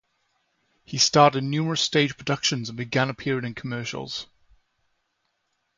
He 0.83 0.97
starred 0.97 1.35
in 1.35 1.51
numerous 1.51 1.79
stage 1.81 2.17
productions 2.17 2.69
and 2.69 2.75
began 2.75 3.07
appearing 3.11 3.45
in 3.45 3.53
commercials. 3.53 4.25